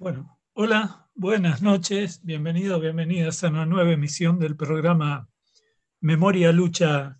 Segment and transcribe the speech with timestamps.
[0.00, 5.28] Bueno, hola, buenas noches, bienvenidos, bienvenidas a una nueva emisión del programa
[6.00, 7.18] Memoria, Lucha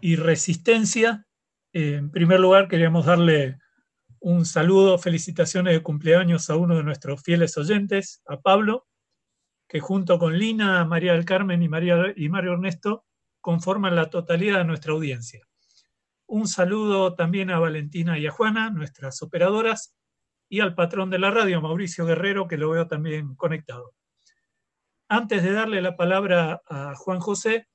[0.00, 1.26] y Resistencia.
[1.72, 3.58] En primer lugar, queríamos darle
[4.20, 8.86] un saludo, felicitaciones de cumpleaños a uno de nuestros fieles oyentes, a Pablo,
[9.68, 13.04] que junto con Lina, María del Carmen y, María, y Mario Ernesto
[13.40, 15.44] conforman la totalidad de nuestra audiencia.
[16.26, 19.96] Un saludo también a Valentina y a Juana, nuestras operadoras,
[20.48, 23.92] y al patrón de la radio, Mauricio Guerrero, que lo veo también conectado.
[25.08, 27.68] Antes de darle la palabra a Juan José,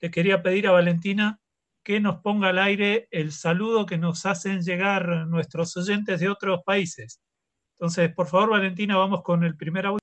[0.00, 1.38] le quería pedir a Valentina
[1.84, 6.60] que nos ponga al aire el saludo que nos hacen llegar nuestros oyentes de otros
[6.64, 7.20] países.
[7.76, 9.98] Entonces, por favor, Valentina, vamos con el primer audio.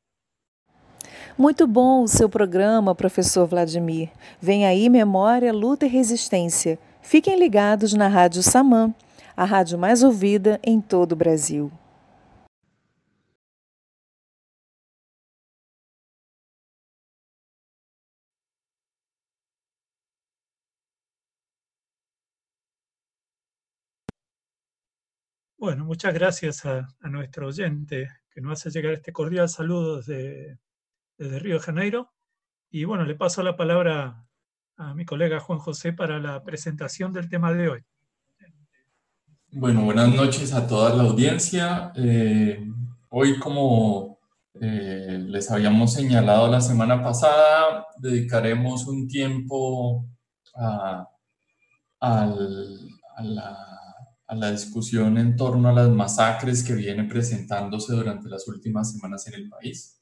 [1.38, 4.10] Muito bom o seu programa, professor Vladimir.
[4.42, 6.78] Vem aí Memória, Luta e Resistência.
[7.02, 8.94] Fiquem ligados na Rádio Samã,
[9.38, 11.72] a rádio mais ouvida em todo o Brasil.
[25.60, 30.58] Bueno, muchas gracias a, a, nuestro oyente que nos hace llegar este cordial saludo desde,
[31.18, 32.14] desde, Río de Janeiro.
[32.72, 34.26] Y bueno, le paso la palabra
[34.78, 37.84] a mi colega Juan José para la presentación del tema de hoy.
[39.52, 41.92] Bueno, buenas noches a toda la audiencia.
[41.94, 42.66] Eh,
[43.10, 44.18] hoy, como
[44.62, 50.06] eh, les habíamos señalado la semana pasada, dedicaremos un tiempo
[50.56, 51.06] a,
[52.00, 52.80] al,
[53.18, 53.80] a la
[54.30, 59.26] a la discusión en torno a las masacres que vienen presentándose durante las últimas semanas
[59.26, 60.00] en el país.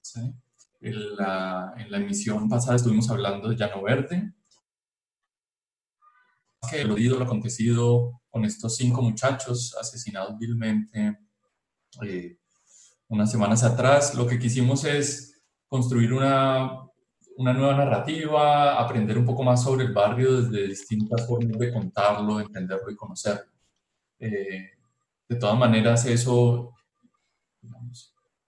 [0.81, 4.33] En, la, en, la, emisión pasada estuvimos hablando de Llano Verde,
[6.69, 11.19] que lo lo acontecido con estos cinco muchachos asesinados vilmente
[12.05, 12.37] eh,
[13.07, 14.13] unas semanas atrás.
[14.13, 16.81] Lo que quisimos es construir una,
[17.37, 22.41] una nueva narrativa, aprender un poco más sobre el barrio desde distintas formas de contarlo,
[22.41, 23.56] entenderlo y conocerlo.
[24.19, 24.71] Eh,
[25.29, 26.73] de todas maneras, eso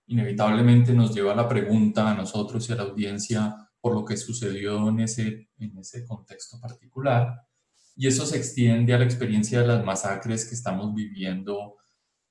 [0.08, 4.18] inevitablemente nos lleva a la pregunta a nosotros y a la audiencia por lo que
[4.18, 7.46] sucedió en ese, en ese contexto particular.
[7.96, 11.78] Y eso se extiende a la experiencia de las masacres que estamos viviendo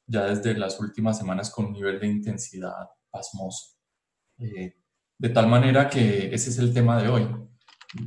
[0.07, 3.77] ya desde las últimas semanas con un nivel de intensidad pasmoso.
[4.39, 4.75] Eh,
[5.19, 7.29] de tal manera que ese es el tema de hoy.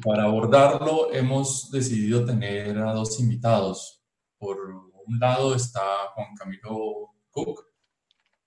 [0.04, 4.04] Para abordarlo hemos decidido tener a dos invitados.
[4.38, 5.82] Por un lado está
[6.14, 7.66] Juan Camilo Cook.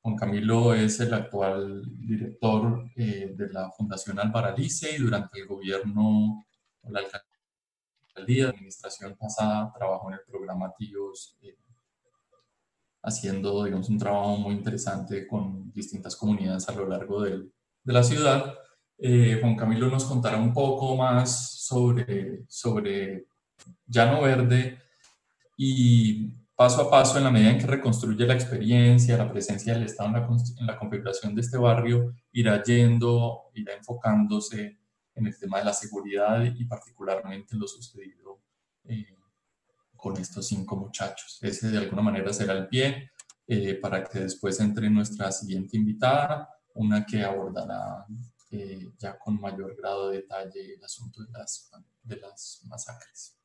[0.03, 6.45] Juan Camilo es el actual director eh, de la Fundación Alvaralice y durante el gobierno
[6.83, 11.57] o la alcaldía de administración pasada trabajó en el programa Tíos, eh,
[13.03, 17.51] haciendo digamos, un trabajo muy interesante con distintas comunidades a lo largo de
[17.85, 18.55] la ciudad.
[18.99, 23.27] Eh, Juan Camilo nos contará un poco más sobre, sobre
[23.87, 24.79] Llano Verde
[25.57, 29.85] y paso a paso, en la medida en que reconstruye la experiencia, la presencia del
[29.85, 34.79] Estado en la, configuración de este barrio, irá yendo, irá enfocándose
[35.15, 38.41] en el tema de la seguridad y particularmente en lo sucedido
[38.85, 39.17] eh,
[39.97, 41.39] con estos cinco muchachos.
[41.43, 43.11] Ese de alguna manera será el pie
[43.47, 48.07] eh, para que después entre nuestra siguiente invitada, una que abordará
[48.51, 51.71] eh, ya con mayor grado de detalle el asunto de las,
[52.03, 53.37] de las masacres.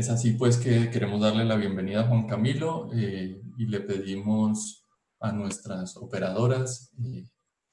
[0.00, 4.88] Es así pues que queremos darle la bienvenida a Juan Camilo eh, y le pedimos
[5.20, 7.26] a nuestras operadoras, eh,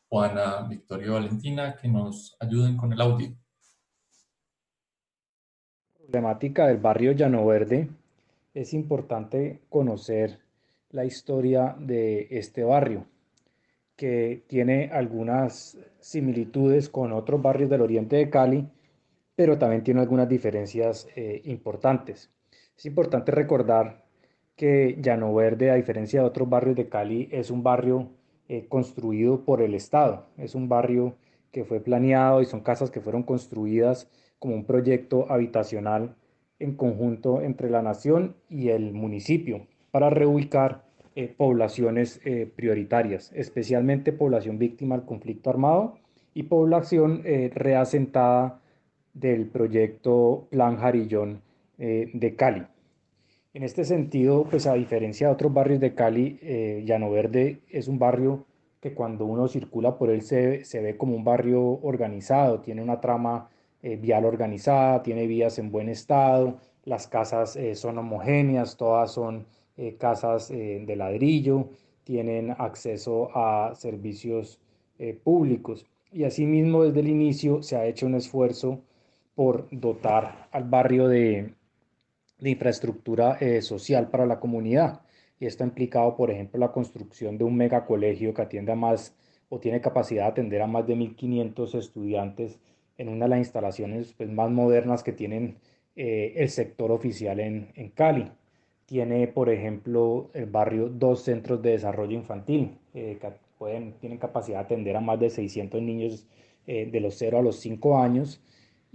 [0.10, 3.34] Juana, Victoria y Valentina, que nos ayuden con el audio.
[6.00, 7.88] Problemática del barrio Llano Verde.
[8.54, 10.38] Es importante conocer
[10.90, 13.06] la historia de este barrio,
[13.96, 18.68] que tiene algunas similitudes con otros barrios del oriente de Cali,
[19.38, 22.31] pero también tiene algunas diferencias eh, importantes.
[22.75, 24.03] Es importante recordar
[24.56, 28.09] que Llano Verde, a diferencia de otros barrios de Cali, es un barrio
[28.50, 30.26] eh, construido por el Estado.
[30.38, 31.17] Es un barrio
[31.52, 34.09] que fue planeado y son casas que fueron construidas
[34.40, 36.16] como un proyecto habitacional
[36.58, 40.84] en conjunto entre la nación y el municipio para reubicar
[41.16, 42.22] eh, poblaciones
[42.56, 46.00] prioritarias, especialmente población víctima del conflicto armado
[46.34, 47.22] y población
[47.53, 48.61] reasentada
[49.19, 51.41] del proyecto Plan Jarillón
[51.78, 52.64] eh, de Cali.
[53.53, 57.87] En este sentido, pues a diferencia de otros barrios de Cali, eh, Llano Verde es
[57.87, 58.46] un barrio
[58.79, 63.49] que cuando uno circula por él se, ve como un barrio organizado, tiene una trama
[63.81, 69.46] eh, vial organizada, tiene vías en buen estado, las casas son homogéneas, todas son
[69.97, 71.67] casas de ladrillo,
[72.05, 74.61] tienen acceso a servicios
[75.23, 75.85] públicos.
[76.13, 78.79] Y asimismo, desde el inicio se ha hecho un esfuerzo
[79.37, 81.53] por dotar al barrio de,
[82.39, 85.01] de infraestructura social para la comunidad.
[85.39, 89.16] Y esto ha implicado, por ejemplo, la construcción de un megacolegio que atiende a más
[89.49, 92.59] o tiene capacidad de atender a más de 1.500 estudiantes
[92.97, 95.57] en una de las instalaciones pues, más modernas que tienen
[95.95, 98.31] eh, el sector oficial en, en, Cali.
[98.85, 104.59] Tiene, por ejemplo, el barrio dos centros de desarrollo infantil eh, que pueden, tienen capacidad
[104.59, 106.28] de atender a más de 600 niños
[106.66, 108.41] eh, de los 0 a los 5 años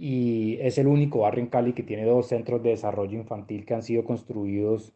[0.03, 3.73] y es el único barrio en Cali que tiene dos centros de desarrollo infantil que
[3.73, 4.93] han sido construidos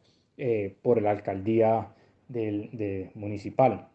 [0.84, 1.88] por la alcaldía
[2.28, 3.88] del, de municipal.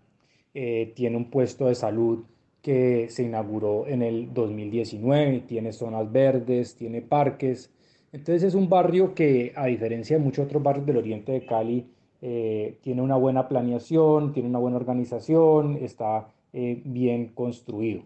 [0.53, 2.25] tiene un puesto de salud
[2.63, 7.71] que se inauguró en el 2019, tiene zonas verdes, tiene parques.
[8.13, 11.87] Entonces es un barrio que, a diferencia de muchos otros barrios del oriente de Cali,
[12.23, 18.05] eh, tiene una buena planeación, tiene una buena organización, está eh, bien construido.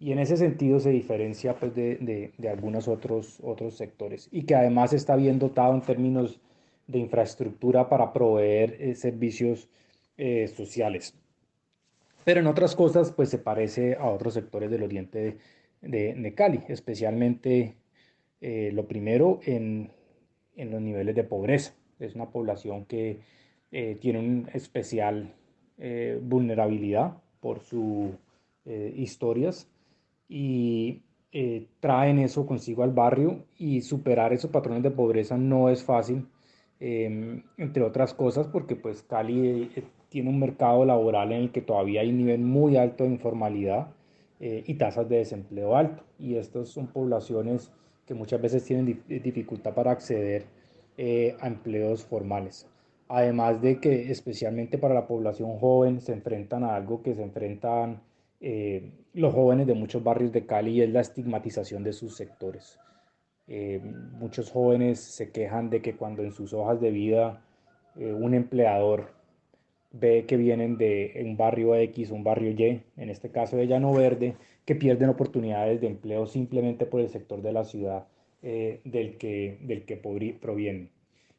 [0.00, 4.28] Y en ese sentido se diferencia pues, de, de, algunos otros, otros sectores.
[4.30, 6.40] Y que además está bien dotado en términos
[6.86, 9.68] de infraestructura para proveer eh, servicios
[10.56, 11.14] sociales.
[12.28, 15.38] Pero en otras cosas pues se parece a otros sectores del oriente
[15.80, 17.74] de, Cali, especialmente
[18.42, 19.90] eh, lo primero en,
[20.56, 21.72] los niveles de pobreza.
[21.98, 23.20] Es una población que
[23.72, 25.32] eh, tiene una especial
[25.78, 28.10] eh, vulnerabilidad por sus
[28.94, 29.66] historias
[30.28, 31.02] y
[31.80, 36.26] traen eso consigo al barrio y superar esos patrones de pobreza no es fácil,
[36.80, 39.70] entre otras cosas porque pues Cali
[40.08, 43.88] tiene un mercado laboral en el que todavía hay un nivel muy alto de informalidad
[44.40, 46.04] eh, y tasas de desempleo alto.
[46.18, 47.72] Y estas son poblaciones
[48.06, 50.46] que muchas veces tienen dificultad para acceder
[50.96, 52.66] eh, a empleos formales.
[53.08, 58.00] Además de que especialmente para la población joven se enfrentan a algo que se enfrentan
[58.40, 62.78] eh, los jóvenes de muchos barrios de Cali y es la estigmatización de sus sectores.
[64.20, 67.42] muchos jóvenes se quejan de que cuando en sus hojas de vida
[67.96, 69.18] un empleador
[69.90, 73.92] ve que vienen de un barrio X, un barrio Y, en este caso de Llano
[73.92, 78.06] Verde, que pierden oportunidades de empleo simplemente por el sector de la ciudad
[78.42, 80.90] eh, del que, del que provienen.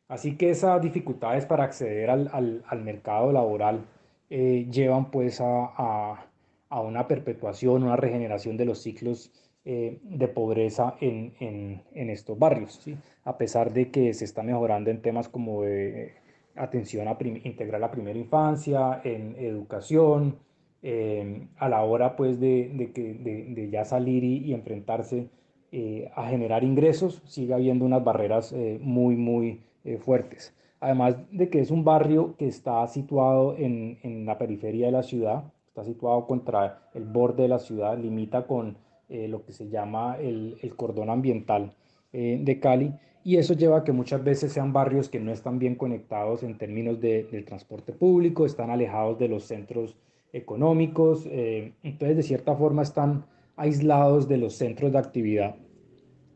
[0.07, 3.86] Así que esas dificultades para acceder al, al, al mercado laboral
[4.30, 6.25] eh, llevan pues a,
[6.69, 9.31] una perpetuación, una regeneración de los ciclos
[9.66, 12.81] eh, de pobreza en, en, estos barrios,
[13.24, 16.13] a pesar de que se está mejorando en temas como de
[16.56, 20.38] atención a integrar la primera infancia, en educación,
[20.81, 25.27] eh, a la hora pues de, de, de, ya salir y, enfrentarse
[25.74, 29.62] eh, a generar ingresos, sigue habiendo unas barreras eh, muy, muy
[30.00, 30.56] fuertes.
[30.80, 35.04] Además de que es un barrio que está situado en, en, la periferia de la
[35.04, 35.44] ciudad,
[35.81, 38.78] está situado contra el borde de la ciudad, limita con
[39.10, 41.74] lo que se llama el, el cordón ambiental
[42.12, 42.94] de Cali
[43.24, 46.58] y eso lleva a que muchas veces sean barrios que no están bien conectados en
[46.58, 49.98] términos de, del transporte público, están alejados de los centros
[50.31, 53.25] económicos, eh, entonces de cierta forma están
[53.58, 55.56] aislados de los centros de actividad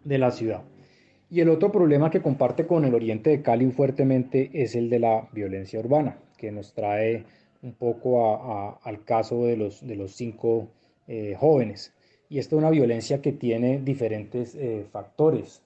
[0.03, 0.63] de la ciudad.
[1.29, 4.99] Y el otro problema que comparte con el oriente de Cali fuertemente es el de
[4.99, 7.23] la violencia urbana, que nos trae
[7.63, 10.67] un poco al caso de los, de los cinco
[11.07, 11.93] eh, jóvenes.
[12.29, 15.63] Y esta es una violencia que tiene diferentes eh, factores.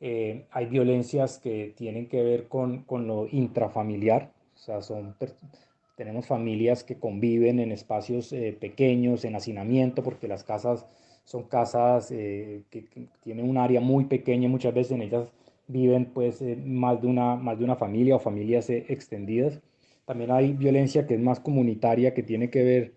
[0.00, 5.16] Eh, hay violencias que tienen que ver con, con lo intrafamiliar, o sea, son,
[5.96, 10.86] tenemos familias que conviven en espacios eh, pequeños, en hacinamiento, porque las casas
[11.24, 12.84] son casas eh, que,
[13.24, 15.32] tienen un área muy pequeña, muchas veces en ellas
[15.66, 19.60] viven pues más, de una, más de una familia o familias extendidas.
[20.08, 22.94] También hay violencia que es más comunitaria, que tiene que ver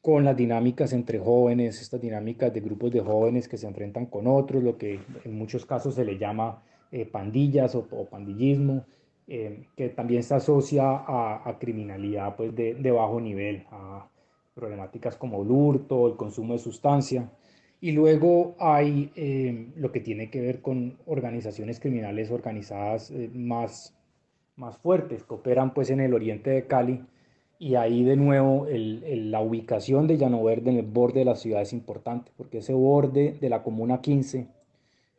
[0.00, 4.28] con las dinámicas entre jóvenes, estas dinámicas de grupos de jóvenes que se enfrentan con
[4.28, 8.84] otros, lo que en muchos casos se le llama eh, pandillas o, pandillismo,
[9.26, 14.08] eh, que también se asocia a, criminalidad pues, de, bajo nivel, a
[14.54, 17.32] problemáticas como el hurto, el consumo de sustancia.
[17.80, 23.93] Y luego hay eh, lo que tiene que ver con organizaciones criminales organizadas más,
[24.56, 27.04] más fuertes, que operan pues, en el oriente de Cali,
[27.58, 31.36] y ahí de nuevo el, la ubicación de Llano Verde en el borde de la
[31.36, 34.48] ciudad es importante, porque ese borde de la Comuna 15,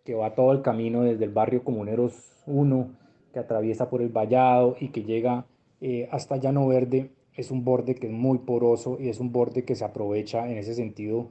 [0.03, 2.89] que va todo el camino desde el barrio Comuneros 1,
[3.33, 5.45] que atraviesa por el Vallado y que llega
[5.81, 9.63] eh, hasta Llano Verde, es un borde que es muy poroso y es un borde
[9.63, 11.29] que se aprovecha en ese sentido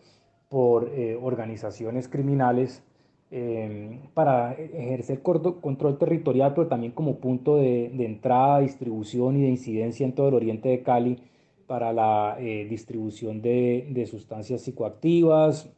[0.49, 2.83] por eh, organizaciones criminales
[3.37, 10.07] Em, para ejercer control territorial, pero también como punto de, entrada, distribución y de incidencia
[10.07, 11.19] en todo el oriente de Cali
[11.67, 15.69] para la distribución de, sustancias psicoactivas,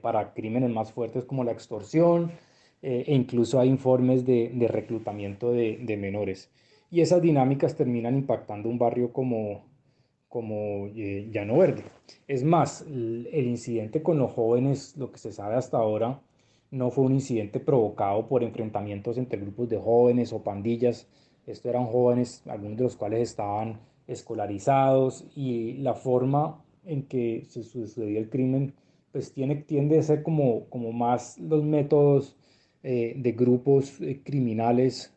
[0.00, 2.30] para crímenes más fuertes como la extorsión,
[2.82, 6.52] e incluso hay informes de, reclutamiento de, menores.
[6.88, 9.64] Y esas dinámicas terminan impactando un barrio como,
[10.28, 11.82] como eh, Llano Verde.
[12.28, 16.20] Es más, el, incidente con los jóvenes, lo que se sabe hasta ahora,
[16.74, 21.06] no fue un incidente provocado por enfrentamientos entre grupos de jóvenes o pandillas.
[21.46, 27.62] Estos eran jóvenes, algunos de los cuales estaban escolarizados y la forma en que se
[27.62, 28.74] sucedió el crimen
[29.12, 32.36] pues tiene, tiende a ser como, como más los métodos
[32.82, 35.10] eh, de grupos eh, criminales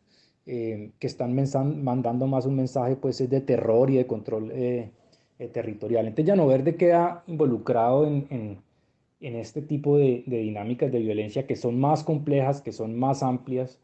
[0.46, 1.36] que están
[1.84, 4.90] mandando más un mensaje pues de terror y de control eh,
[5.52, 6.06] territorial.
[6.06, 8.58] Entonces Llano Verde queda involucrado en,
[9.20, 13.78] este tipo de, de, dinámicas de violencia que son más complejas, que son más amplias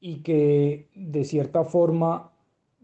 [0.00, 2.32] y que de cierta forma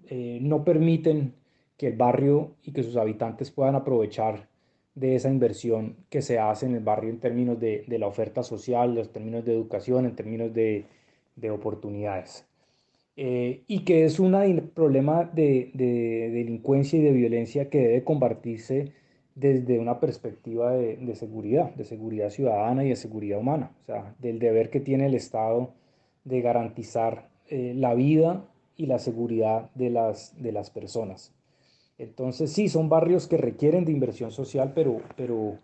[0.08, 1.34] eh, no permiten
[1.76, 4.48] que el barrio y que sus habitantes puedan aprovechar
[4.94, 8.42] de esa inversión que se hace en el barrio en términos de, de la oferta
[8.42, 10.86] social, en términos de educación, en términos de,
[11.36, 12.46] de oportunidades.
[13.16, 15.70] Eh, y que es un problema de,
[16.32, 18.92] delincuencia y de violencia que debe combatirse
[19.34, 24.38] desde una perspectiva de, seguridad, de seguridad ciudadana y de seguridad humana, o sea, del
[24.38, 25.70] deber que tiene el Estado
[26.24, 28.44] de garantizar eh, la vida
[28.76, 31.32] y la seguridad de las, de las personas.
[31.98, 35.58] Entonces, sí, son barrios que requieren de inversión social, pero, pero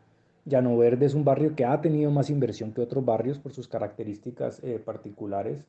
[0.44, 3.68] Llano Verde es un barrio que ha tenido más inversión que otros barrios por sus
[3.68, 5.64] características eh, particulares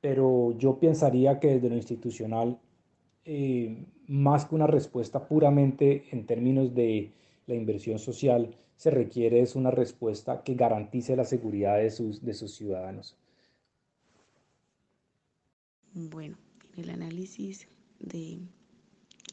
[0.00, 2.58] pero yo pensaría que desde lo institucional,
[3.24, 7.12] eh, más que una respuesta puramente en términos de
[7.50, 12.32] la inversión social, se requiere es una respuesta que garantice la seguridad de sus, de
[12.32, 13.16] sus ciudadanos.
[15.92, 16.38] Bueno,
[16.76, 18.38] en el análisis de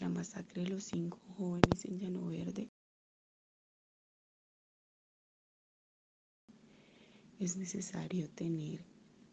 [0.01, 2.67] la masacre de los cinco jóvenes en Llano Verde,
[7.39, 8.83] es necesario tener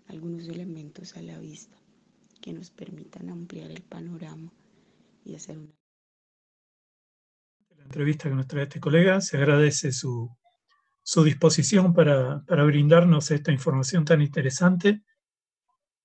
[0.06, 1.76] algunos elementos a la vista
[2.40, 4.52] que nos permitan ampliar el panorama
[5.24, 5.83] y hacer una...
[7.84, 10.34] Entrevista que nos trae este colega, se agradece su,
[11.02, 15.02] su disposición para, para, brindarnos esta información tan interesante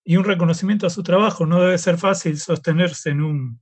[0.03, 1.45] y un reconocimiento a su trabajo.
[1.45, 3.61] No debe ser fácil sostenerse en un,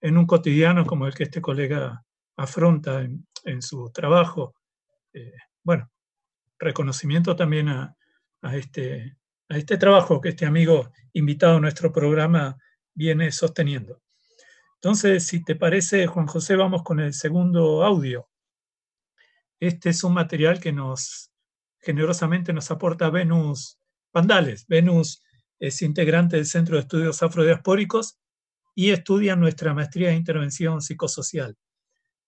[0.00, 2.04] en un cotidiano como el que este colega
[2.36, 4.54] afronta en, en su trabajo.
[5.12, 5.90] Eh, bueno,
[6.58, 7.96] reconocimiento también a,
[8.42, 12.56] a este a este trabajo que este amigo invitado a nuestro programa
[12.94, 14.02] viene sosteniendo.
[14.80, 18.28] Entonces, si te parece, Juan José, vamos con el segundo audio.
[19.58, 21.32] Este es un material que nos
[21.80, 23.80] generosamente nos aporta Venus
[24.12, 24.66] Pandales.
[24.68, 25.22] Venus
[25.58, 28.20] es integrante del Centro de Estudios Afrodiaspóricos
[28.74, 31.56] y estudia nuestra maestría de intervención psicosocial.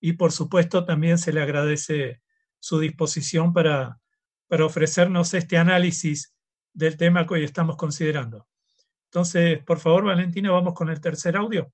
[0.01, 2.21] Y por supuesto también se le agradece
[2.59, 4.01] su disposición para,
[4.49, 6.35] para ofrecernos este análisis
[6.73, 8.49] del tema que hoy estamos considerando.
[9.05, 11.73] Entonces, por favor, Valentina, vamos con el tercer audio.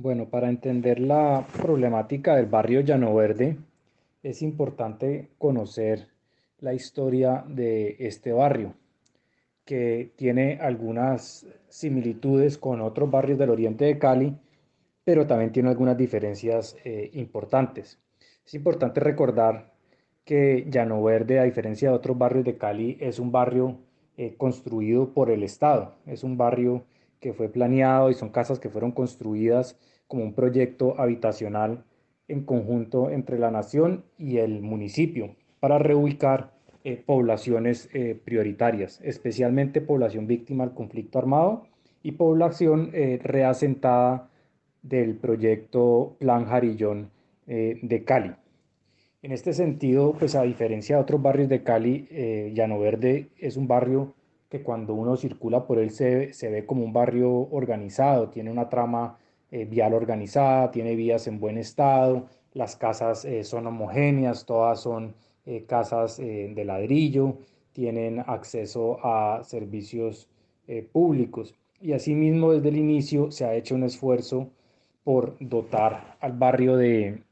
[0.00, 3.56] Bueno, para entender la problemática del barrio Llano Verde,
[4.22, 6.06] es importante conocer
[6.60, 8.74] la historia de este barrio,
[9.64, 14.36] que tiene algunas similitudes con otros barrios del oriente de Cali,
[15.02, 17.98] pero también tiene algunas diferencias eh, importantes.
[18.46, 19.72] Es importante recordar
[20.24, 23.78] que Llano Verde, a diferencia de otros barrios de Cali, es un barrio
[24.16, 26.84] eh, construido por el Estado, es un barrio
[27.20, 31.84] que fue planeado y son casas que fueron construidas como un proyecto habitacional
[32.28, 36.52] en conjunto entre la nación y el municipio para reubicar
[36.84, 41.66] eh, poblaciones eh, prioritarias, especialmente población víctima del conflicto armado
[42.02, 44.30] y población eh, reasentada
[44.82, 47.10] del proyecto Plan Jarillón
[47.46, 48.34] de Cali.
[49.22, 52.06] En este sentido, pues a diferencia de otros barrios de Cali,
[52.52, 54.14] Llano Verde es un barrio
[54.48, 58.68] que cuando uno circula por él se, se ve como un barrio organizado, tiene una
[58.68, 59.18] trama
[59.50, 65.14] eh, vial organizada, tiene vías en buen estado, las casas eh, son homogéneas, todas son
[65.46, 67.38] eh, casas de ladrillo,
[67.72, 70.28] tienen acceso a servicios
[70.92, 71.54] públicos.
[71.80, 74.50] Y asimismo, desde el inicio se ha hecho un esfuerzo
[75.02, 77.22] por dotar al barrio de,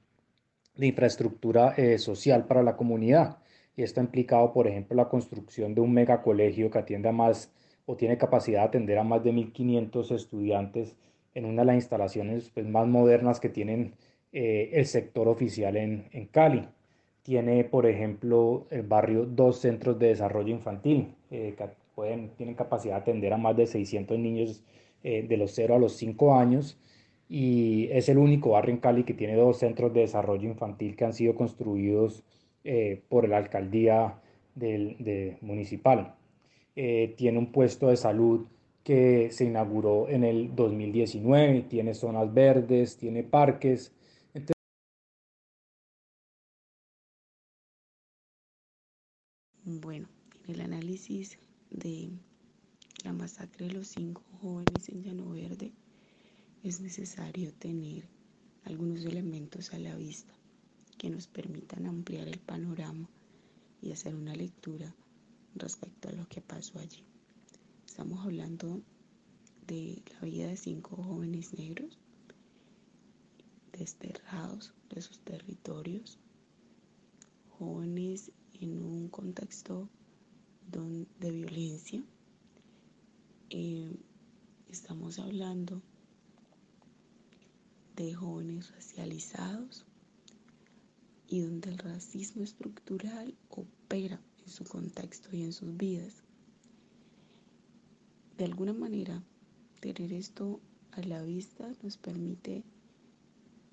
[0.77, 3.37] de infraestructura social para la comunidad.
[3.77, 7.53] Y esto ha implicado, por ejemplo, la construcción de un megacolegio que atienda más
[7.85, 10.97] o tiene capacidad de atender a más de 1.500 estudiantes
[11.35, 13.95] en una de las instalaciones pues, más modernas que tienen
[14.33, 16.67] eh, el sector oficial en, en, Cali.
[17.23, 22.97] Tiene, por ejemplo, el barrio dos centros de desarrollo infantil eh, que pueden, tienen capacidad
[22.97, 24.65] de atender a más de 600 niños
[25.03, 26.79] eh, de los 0 a los 5 años
[27.29, 31.05] y es el único barrio en Cali que tiene dos centros de desarrollo infantil que
[31.05, 32.25] han sido construidos
[33.09, 34.21] por la alcaldía
[34.55, 36.15] del, de municipal.
[36.75, 38.47] tiene un puesto de salud
[38.87, 43.93] que se inauguró en el 2019, tiene zonas verdes, tiene parques.
[49.65, 50.07] Bueno,
[50.45, 51.37] en el análisis
[51.71, 52.11] de
[53.05, 55.73] la masacre de los cinco jóvenes en Llano Verde
[56.63, 58.05] es necesario tener
[58.67, 60.36] algunos elementos a la vista
[60.99, 63.09] que nos permitan ampliar el panorama
[63.83, 64.95] y hacer una lectura
[65.55, 67.05] respecto a lo que pasó allí.
[67.87, 68.81] Estamos hablando
[69.67, 71.99] de la vida de cinco jóvenes negros
[73.73, 76.19] desterrados de sus territorios,
[77.59, 79.89] jóvenes en un contexto
[81.21, 82.03] de violencia.
[83.51, 83.97] Eh,
[84.69, 85.81] estamos hablando
[87.97, 89.85] de jóvenes racializados
[91.29, 96.23] y donde el racismo estructural opera en su contexto y en sus vidas
[98.37, 99.23] de alguna manera,
[99.81, 100.61] tener esto
[100.93, 102.63] a la vista nos permite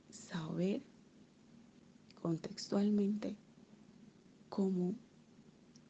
[0.10, 0.82] saber
[2.22, 3.36] contextualmente
[4.48, 4.96] cómo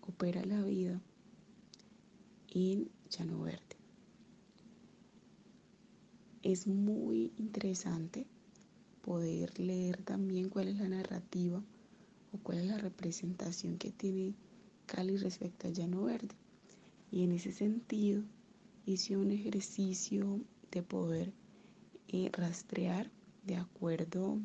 [0.02, 1.00] opera la vida
[2.50, 3.78] en Llano Verde.
[6.42, 8.26] Es muy interesante
[9.04, 11.62] poder leer también cuál es la narrativa
[12.32, 14.34] o cuál es la representación que tiene
[14.86, 16.36] Cali respecto a Llano Verde.
[17.12, 18.24] Y en ese sentido,
[18.86, 20.40] hice un ejercicio
[20.72, 21.34] de poder
[22.08, 23.12] eh, rastrear
[23.46, 24.40] de acuerdo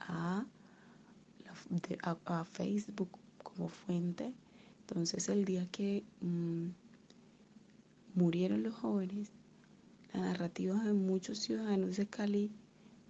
[0.00, 0.46] a,
[2.52, 3.08] Facebook
[3.42, 4.32] como fuente.
[4.80, 6.68] Entonces el día que mm,
[8.14, 9.30] murieron los jóvenes,
[10.12, 12.50] la narrativa de muchos ciudadanos de Cali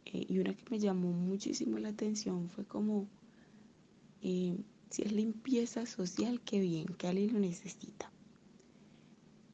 [0.07, 3.09] eh, y una que me llamó muchísimo la atención fue como,
[4.23, 4.57] eh,
[4.91, 8.11] si es limpieza social, qué bien, Cali lo necesita.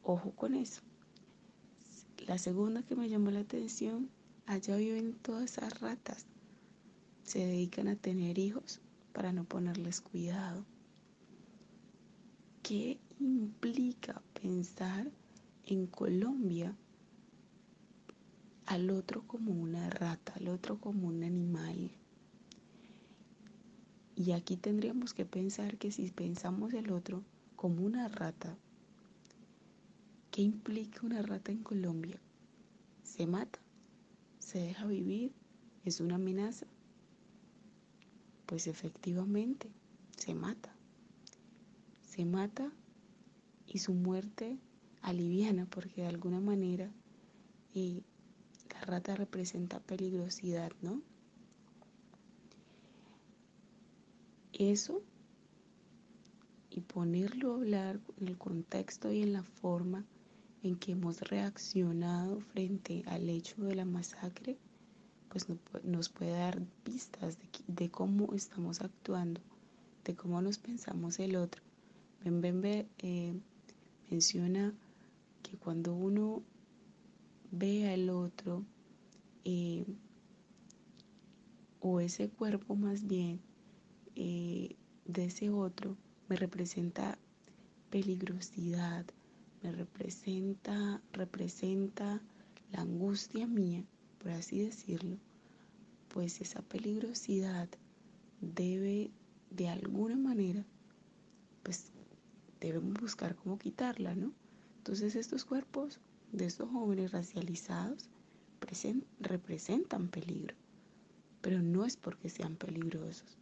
[0.02, 0.82] Ojo con eso.
[2.26, 4.10] La segunda que me llamó la atención,
[4.46, 6.26] allá viven todas esas ratas.
[7.24, 8.80] Se dedican a tener hijos
[9.12, 10.64] para no ponerles cuidado.
[12.62, 15.10] ¿Qué implica pensar
[15.66, 16.76] en Colombia
[18.70, 21.90] al otro como una rata, al otro como un animal?
[24.14, 27.24] Y aquí tendríamos que pensar que si pensamos el otro
[27.56, 28.56] como una rata,
[30.30, 32.20] ¿Qué implica una rata en Colombia?
[33.02, 33.58] ¿Se mata?
[34.38, 35.32] ¿Se deja vivir?
[35.84, 36.66] ¿Es una amenaza?
[38.46, 39.68] Pues efectivamente,
[40.16, 40.72] se mata.
[42.02, 42.70] Se mata
[43.66, 44.56] y su muerte
[45.02, 46.92] aliviana porque de alguna manera
[47.74, 48.04] eh,
[48.90, 51.00] rata representa peligrosidad, ¿no?
[54.52, 55.02] Eso
[56.70, 60.04] y ponerlo a hablar en el contexto y en la forma
[60.62, 64.58] en que hemos reaccionado frente al hecho de la masacre,
[65.28, 65.46] pues
[65.84, 69.40] nos puede dar pistas de, cómo estamos actuando,
[70.04, 71.62] de cómo nos pensamos el otro.
[72.22, 73.32] Bembembe eh,
[74.10, 74.74] menciona
[75.42, 76.42] que cuando uno
[77.50, 78.64] ve al otro,
[79.44, 79.84] eh,
[81.80, 83.40] o ese cuerpo más bien
[84.14, 84.76] eh,
[85.06, 85.96] de ese otro,
[86.28, 87.18] me representa
[87.90, 89.04] peligrosidad,
[89.62, 92.20] me representa, representa
[92.72, 93.84] la angustia mía,
[94.22, 95.16] por así decirlo,
[96.08, 97.68] pues esa peligrosidad
[98.40, 99.10] debe
[99.50, 100.64] de alguna manera,
[101.62, 101.92] pues
[102.60, 104.32] debemos buscar cómo quitarla, ¿no?
[104.78, 105.98] Entonces estos cuerpos
[106.32, 108.08] de estos jóvenes racializados
[109.20, 110.54] representan peligro,
[111.40, 113.38] pero no es porque sean peligrosos,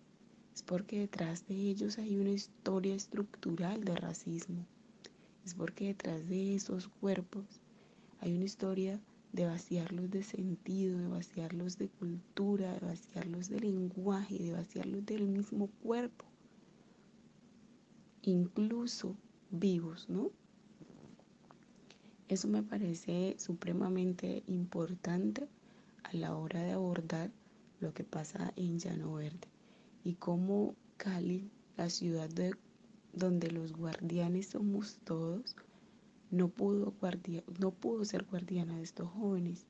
[0.55, 4.65] es porque detrás de ellos hay una historia estructural de racismo
[5.49, 7.47] es porque detrás de esos cuerpos
[8.21, 9.01] hay una historia
[9.33, 15.27] de vaciarlos de sentido, de vaciarlos de cultura, de vaciarlos de lenguaje, de vaciarlos del
[15.27, 16.27] mismo cuerpo,
[18.21, 19.17] incluso
[19.51, 20.31] vivos, ¿no?
[22.29, 25.49] Eso me parece supremamente importante
[26.03, 27.31] a la hora de abordar
[27.81, 29.49] lo que pasa en Llano Verde
[30.05, 32.55] y cómo Cali la ciudad de,
[33.15, 35.57] donde los guardianes somos todos,
[36.31, 36.93] no pudo,
[37.61, 39.65] no pudo ser guardiana de estos jóvenes.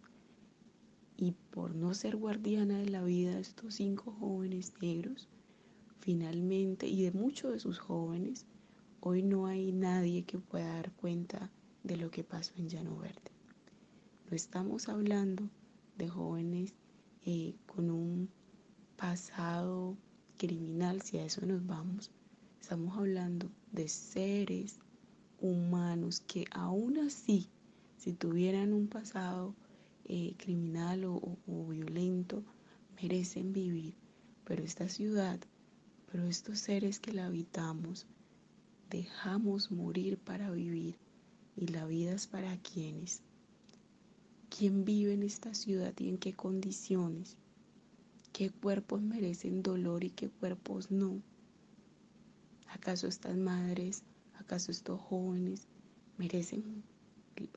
[1.16, 5.28] Y por no ser guardiana de la vida de estos cinco jóvenes negros,
[6.00, 8.46] finalmente, y de muchos de sus jóvenes,
[9.00, 13.30] hoy no hay nadie que pueda dar cuenta de lo que pasó en Llano Verde.
[14.30, 15.48] No estamos hablando
[15.96, 16.74] de jóvenes
[17.24, 18.28] eh, con un
[18.96, 19.96] pasado
[20.36, 22.10] criminal, si a eso nos vamos.
[22.60, 24.78] Estamos hablando de seres
[25.40, 27.48] humanos que aún así,
[27.96, 29.54] si tuvieran un pasado
[30.04, 32.42] eh, criminal o, o violento,
[33.00, 33.94] merecen vivir.
[34.44, 35.40] Pero esta ciudad,
[36.10, 38.06] pero estos seres que la habitamos,
[38.90, 40.98] dejamos morir para vivir
[41.58, 43.22] y la vida es para quienes.
[44.48, 47.36] ¿Quién vive en esta ciudad y en qué condiciones?
[48.32, 51.20] ¿Qué cuerpos merecen dolor y qué cuerpos no?
[52.68, 54.02] ¿Acaso estas madres
[54.38, 55.66] ¿Acaso estos jóvenes
[56.16, 56.82] merecen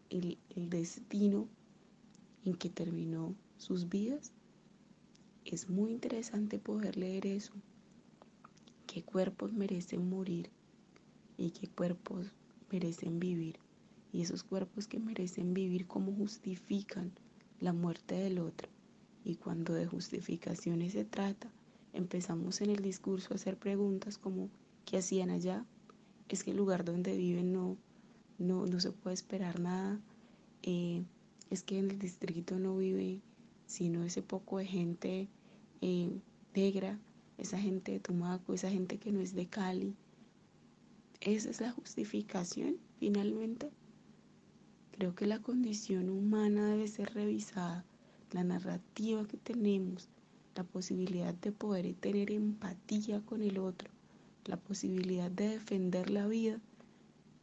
[0.10, 0.38] el,
[0.70, 1.48] destino
[2.44, 4.34] en que terminó sus vidas?
[5.46, 7.54] Es muy interesante poder leer eso.
[8.88, 10.50] ¿Qué cuerpos merecen morir
[11.38, 12.34] y qué cuerpos
[12.70, 13.58] merecen vivir?
[14.14, 17.12] Y esos cuerpos que merecen vivir, ¿cómo justifican
[17.60, 18.70] la muerte del otro?
[19.24, 21.52] Y cuando de justificaciones se trata,
[21.94, 24.50] empezamos en el discurso a hacer preguntas como
[24.86, 25.66] ¿qué hacían allá?
[26.34, 27.78] es que el lugar donde viven no,
[28.38, 30.00] no, se puede esperar nada.
[30.64, 31.04] Eh,
[31.50, 33.22] es que en el distrito no vive
[33.66, 35.28] sino ese poco de gente
[35.82, 36.10] eh,
[36.54, 37.00] negra,
[37.38, 39.96] esa gente de Tumaco, esa gente que no es de Cali.
[41.20, 43.72] Esa es la justificación finalmente.
[45.02, 47.84] Creo que la condición humana debe ser revisada,
[48.34, 50.10] la narrativa que tenemos,
[50.56, 53.90] la posibilidad de poder tener empatía con el otro,
[54.46, 56.60] la posibilidad de defender la vida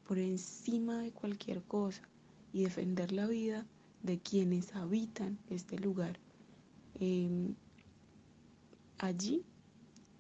[0.07, 2.03] por encima de cualquier cosa
[2.53, 3.67] y defender la vida
[4.05, 6.17] de quienes habitan este lugar.
[7.01, 7.57] Em,
[8.99, 9.43] allí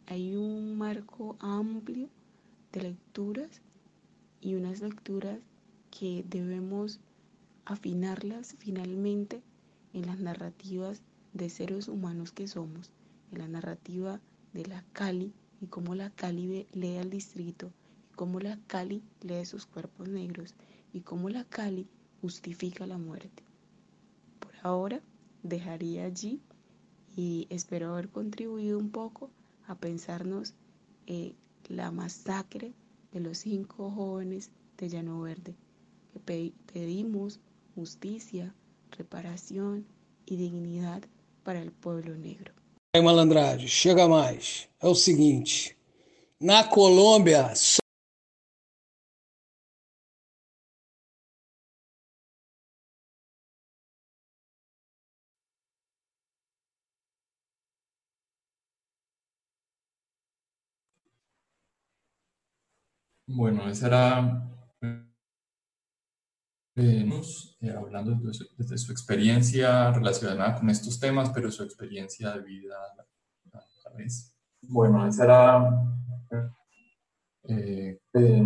[0.06, 2.08] hay un marco amplio
[2.72, 3.62] de lecturas
[4.40, 5.38] y unas lecturas
[5.92, 6.98] que debemos
[7.68, 9.42] afinarlas finalmente
[9.92, 11.02] en las narrativas
[11.34, 12.90] de seres humanos que somos,
[13.30, 14.20] en la narrativa
[14.54, 17.70] de la Cali y cómo la Cali lee al distrito,
[18.10, 20.54] y cómo la Cali lee sus cuerpos negros,
[20.94, 21.86] y cómo la Cali
[22.22, 23.42] justifica la muerte.
[24.40, 25.02] Por ahora
[25.42, 26.40] dejaría allí
[27.14, 29.30] y espero haber contribuido un poco
[29.66, 30.54] a pensarnos
[31.06, 31.34] eh,
[31.68, 32.72] la masacre
[33.12, 35.54] de los cinco jóvenes de Llano Verde,
[36.14, 37.40] que pedimos
[37.78, 38.52] justicia,
[38.90, 39.86] reparación
[40.26, 41.02] y dignidad
[41.44, 42.52] para el pueblo negro.
[42.92, 44.68] Aí, malandragem, chega mais.
[44.82, 45.78] É o seguinte:
[46.40, 47.52] na Colômbia.
[63.28, 64.57] Bueno, esa era
[66.78, 72.76] eh, hablando desde su, experiencia relacionada con estos temas, pero su experiencia de vida
[73.52, 74.32] a la vez.
[74.62, 75.70] Bueno, esa era
[77.48, 78.44] eh, eh,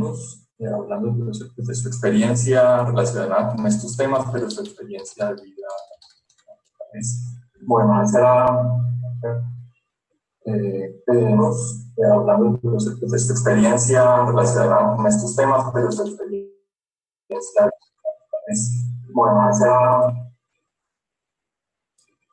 [0.66, 6.90] hablando desde su, experiencia relacionada con estos temas, pero su experiencia de vida a la
[6.94, 7.24] vez.
[7.62, 8.82] Bueno, esa era
[10.44, 11.02] eh,
[12.10, 16.52] hablando desde su experiencia relacionada con estos temas, pero su experiencia
[19.12, 19.50] bueno,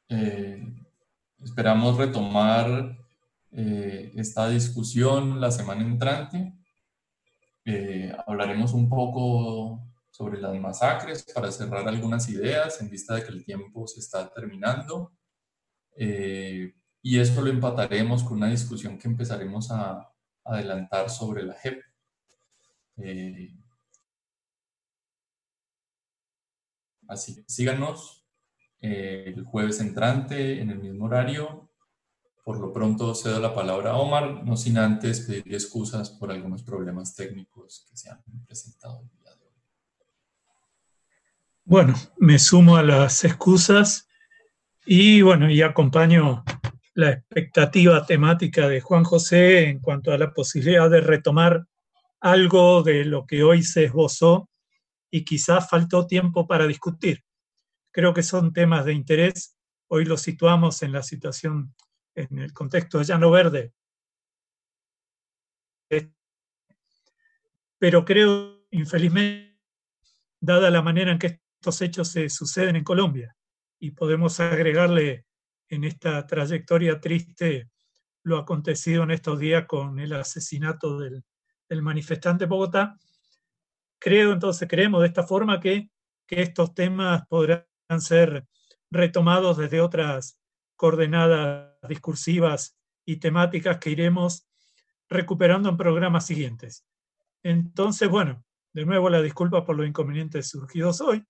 [0.10, 0.66] eh,
[1.44, 2.98] esperamos retomar
[3.52, 6.54] eh, esta discusión la semana entrante.
[7.66, 13.32] Eh, hablaremos un poco sobre las masacres para cerrar algunas ideas en vista de que
[13.32, 15.14] el tiempo se está terminando.
[17.02, 20.12] y esto lo empataremos con una discusión que empezaremos a
[20.44, 21.82] adelantar sobre la JEP.
[27.10, 28.24] Así que síganos
[28.82, 31.70] eh, el jueves entrante en el mismo horario.
[32.46, 36.64] Por lo pronto cedo la palabra a Omar, no sin antes pedir excusas por algunos
[36.64, 39.52] problemas técnicos que se han presentado el día de.
[41.66, 44.08] Bueno, me sumo a las excusas
[44.86, 46.44] y bueno, y acompaño
[46.94, 51.66] la expectativa temática de Juan José en cuanto a la posibilidad de retomar
[52.20, 54.49] algo de lo que hoy se esbozó
[55.12, 57.24] y quizás faltó tiempo para discutir.
[57.92, 59.58] Creo que son temas de interés.
[59.88, 61.76] Hoy los situamos en la situación,
[62.16, 63.74] en el contexto de Llano Verde.
[67.80, 69.58] pero creo, infelizmente,
[70.40, 73.36] dada la manera en que estos hechos se suceden en Colombia,
[73.80, 75.26] y podemos agregarle
[75.70, 77.72] en esta trayectoria triste
[78.24, 81.24] lo acontecido en estos días con el asesinato del,
[81.70, 82.98] del manifestante Bogotá,
[84.00, 85.90] creo entonces, creemos de esta forma que,
[86.26, 87.66] que estos temas podrán
[88.00, 88.46] ser
[88.90, 90.40] retomados desde otras
[90.76, 94.48] coordenadas discursivas y temáticas que iremos
[95.10, 96.86] recuperando en programas siguientes.
[97.44, 101.26] Entonces, bueno, de nuevo la disculpa por los inconvenientes surgidos hoy.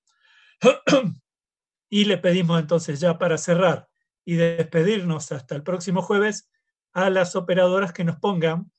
[1.90, 3.88] y le pedimos entonces ya para cerrar
[4.26, 6.50] y despedirnos hasta el próximo jueves
[6.94, 8.72] a las operadoras que nos pongan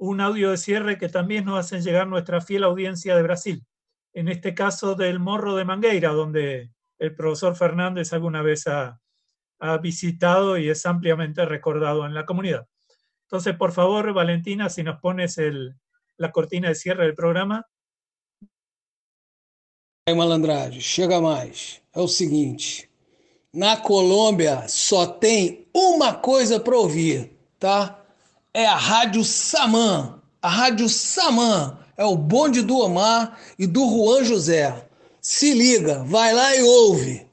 [0.00, 3.66] un audio de cierre que también nos hacen llegar nuestra fiel audiencia de Brasil.
[4.14, 8.98] En este caso del Morro de Mangueira, donde el profesor Fernández alguna vez ha,
[9.82, 12.66] visitado y es ampliamente recordado en la comunidad.
[13.24, 15.76] Entonces, por favor, Valentina, si nos pones el,
[16.16, 17.66] la cortina de cierre del programa.
[20.08, 21.82] Aí, malandragem, chega mais.
[21.94, 22.90] É o seguinte:
[23.52, 27.99] na Colômbia só tem uma coisa para ouvir, tá?
[28.52, 30.20] É a Rádio Samã.
[30.42, 34.86] A Rádio Samã é o bonde do Omar e do Juan José.
[35.20, 37.29] Se liga, vai lá e ouve.